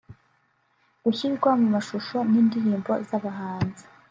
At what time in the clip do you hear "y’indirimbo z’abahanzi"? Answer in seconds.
2.31-3.83